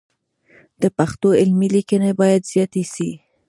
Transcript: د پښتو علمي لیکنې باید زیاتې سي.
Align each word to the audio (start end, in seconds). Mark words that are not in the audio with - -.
د 0.81 0.83
پښتو 0.97 1.27
علمي 1.39 1.67
لیکنې 1.75 2.11
باید 2.19 2.41
زیاتې 2.51 2.83
سي. 2.93 3.09